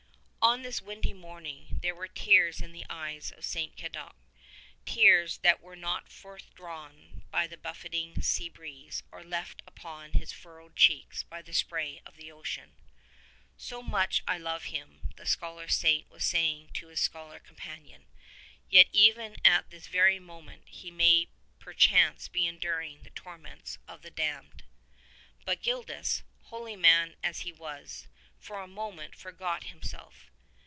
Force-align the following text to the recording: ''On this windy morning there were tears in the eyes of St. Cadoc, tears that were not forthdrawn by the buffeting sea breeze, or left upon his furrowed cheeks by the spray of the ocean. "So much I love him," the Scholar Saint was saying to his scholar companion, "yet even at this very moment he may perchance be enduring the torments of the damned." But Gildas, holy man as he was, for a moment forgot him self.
''On 0.51 0.63
this 0.63 0.81
windy 0.81 1.13
morning 1.13 1.77
there 1.83 1.93
were 1.93 2.07
tears 2.07 2.61
in 2.61 2.71
the 2.71 2.83
eyes 2.89 3.31
of 3.31 3.45
St. 3.45 3.77
Cadoc, 3.77 4.15
tears 4.87 5.37
that 5.43 5.61
were 5.61 5.75
not 5.75 6.09
forthdrawn 6.11 7.23
by 7.29 7.45
the 7.45 7.57
buffeting 7.57 8.23
sea 8.23 8.49
breeze, 8.49 9.03
or 9.11 9.23
left 9.23 9.61
upon 9.67 10.13
his 10.13 10.33
furrowed 10.33 10.75
cheeks 10.75 11.21
by 11.21 11.43
the 11.43 11.53
spray 11.53 12.01
of 12.07 12.15
the 12.15 12.31
ocean. 12.31 12.75
"So 13.55 13.83
much 13.83 14.23
I 14.27 14.39
love 14.39 14.63
him," 14.65 15.11
the 15.15 15.27
Scholar 15.27 15.67
Saint 15.67 16.09
was 16.09 16.25
saying 16.25 16.71
to 16.73 16.87
his 16.87 16.99
scholar 17.01 17.39
companion, 17.39 18.07
"yet 18.67 18.87
even 18.91 19.35
at 19.45 19.69
this 19.69 19.85
very 19.87 20.17
moment 20.19 20.67
he 20.69 20.89
may 20.89 21.29
perchance 21.59 22.27
be 22.27 22.47
enduring 22.47 23.03
the 23.03 23.11
torments 23.11 23.77
of 23.87 24.01
the 24.01 24.11
damned." 24.11 24.63
But 25.45 25.61
Gildas, 25.61 26.23
holy 26.45 26.75
man 26.75 27.15
as 27.23 27.41
he 27.41 27.51
was, 27.53 28.07
for 28.39 28.59
a 28.59 28.67
moment 28.67 29.13
forgot 29.15 29.65
him 29.65 29.83
self. 29.83 30.29